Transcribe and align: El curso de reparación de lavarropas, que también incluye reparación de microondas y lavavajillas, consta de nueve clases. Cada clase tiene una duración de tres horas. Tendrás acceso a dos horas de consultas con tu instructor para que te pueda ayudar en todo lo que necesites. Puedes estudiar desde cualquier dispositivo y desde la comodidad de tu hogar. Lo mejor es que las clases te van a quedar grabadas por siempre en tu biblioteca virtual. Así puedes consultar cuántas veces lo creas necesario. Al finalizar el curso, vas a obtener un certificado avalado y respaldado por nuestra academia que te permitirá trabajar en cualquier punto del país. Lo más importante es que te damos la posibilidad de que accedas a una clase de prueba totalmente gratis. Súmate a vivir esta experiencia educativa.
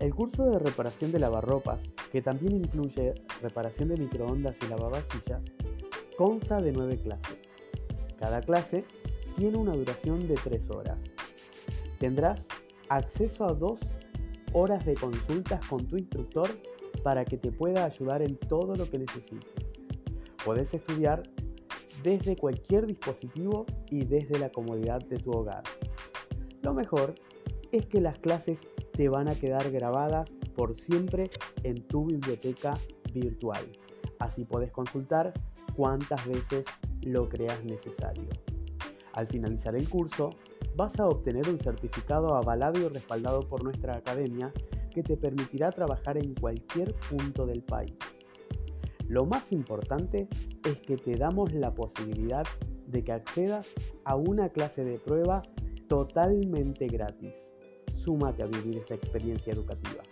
El 0.00 0.14
curso 0.14 0.44
de 0.50 0.58
reparación 0.58 1.12
de 1.12 1.20
lavarropas, 1.20 1.88
que 2.10 2.20
también 2.20 2.56
incluye 2.56 3.14
reparación 3.40 3.88
de 3.88 3.96
microondas 3.96 4.56
y 4.62 4.68
lavavajillas, 4.68 5.42
consta 6.16 6.60
de 6.60 6.72
nueve 6.72 6.98
clases. 6.98 7.38
Cada 8.18 8.40
clase 8.40 8.84
tiene 9.36 9.56
una 9.56 9.74
duración 9.74 10.26
de 10.26 10.34
tres 10.34 10.68
horas. 10.70 10.98
Tendrás 11.98 12.44
acceso 12.88 13.44
a 13.44 13.52
dos 13.52 13.80
horas 14.52 14.84
de 14.84 14.94
consultas 14.94 15.64
con 15.66 15.86
tu 15.86 15.96
instructor 15.96 16.48
para 17.02 17.24
que 17.24 17.36
te 17.36 17.52
pueda 17.52 17.84
ayudar 17.84 18.22
en 18.22 18.36
todo 18.36 18.74
lo 18.74 18.88
que 18.88 18.98
necesites. 18.98 19.50
Puedes 20.44 20.74
estudiar 20.74 21.22
desde 22.02 22.36
cualquier 22.36 22.86
dispositivo 22.86 23.64
y 23.90 24.04
desde 24.04 24.38
la 24.38 24.50
comodidad 24.50 25.00
de 25.06 25.18
tu 25.18 25.30
hogar. 25.30 25.62
Lo 26.62 26.74
mejor 26.74 27.14
es 27.72 27.86
que 27.86 28.00
las 28.00 28.18
clases 28.18 28.60
te 28.96 29.08
van 29.08 29.28
a 29.28 29.34
quedar 29.34 29.70
grabadas 29.70 30.30
por 30.56 30.74
siempre 30.76 31.30
en 31.62 31.82
tu 31.86 32.06
biblioteca 32.06 32.74
virtual. 33.12 33.64
Así 34.18 34.44
puedes 34.44 34.70
consultar 34.70 35.32
cuántas 35.76 36.26
veces 36.26 36.64
lo 37.02 37.28
creas 37.28 37.62
necesario. 37.64 38.28
Al 39.12 39.26
finalizar 39.26 39.74
el 39.76 39.88
curso, 39.88 40.30
vas 40.76 40.98
a 40.98 41.06
obtener 41.06 41.48
un 41.48 41.58
certificado 41.58 42.34
avalado 42.34 42.80
y 42.80 42.88
respaldado 42.88 43.40
por 43.40 43.62
nuestra 43.62 43.96
academia 43.96 44.52
que 44.90 45.02
te 45.02 45.16
permitirá 45.16 45.70
trabajar 45.72 46.16
en 46.16 46.34
cualquier 46.34 46.94
punto 47.10 47.46
del 47.46 47.62
país. 47.62 47.94
Lo 49.08 49.26
más 49.26 49.52
importante 49.52 50.28
es 50.64 50.80
que 50.80 50.96
te 50.96 51.16
damos 51.16 51.52
la 51.52 51.74
posibilidad 51.74 52.46
de 52.86 53.04
que 53.04 53.12
accedas 53.12 53.72
a 54.04 54.16
una 54.16 54.48
clase 54.48 54.84
de 54.84 54.98
prueba 54.98 55.42
totalmente 55.88 56.86
gratis. 56.86 57.53
Súmate 58.04 58.42
a 58.42 58.46
vivir 58.46 58.76
esta 58.76 58.94
experiencia 58.94 59.54
educativa. 59.54 60.02